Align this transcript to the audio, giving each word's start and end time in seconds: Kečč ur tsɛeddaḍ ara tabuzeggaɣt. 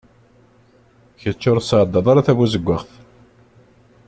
Kečč 1.21 1.43
ur 1.51 1.59
tsɛeddaḍ 1.61 2.05
ara 2.11 2.25
tabuzeggaɣt. 2.25 2.89